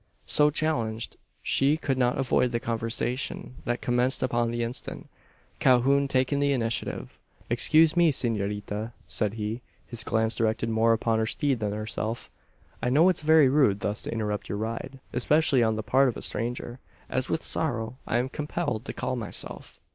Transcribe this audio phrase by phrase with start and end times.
[0.25, 5.07] So challenged, she could not avoid the conversation; that commenced upon the instant
[5.59, 7.19] Calhoun taking the initiative.
[7.51, 12.31] "Excuse me, senorita," said he, his glance directed more upon her steed than herself;
[12.81, 16.17] "I know it's very rude thus to interrupt your ride; especially on the part of
[16.17, 19.79] a stranger, as with sorrow I am compelled to call myself."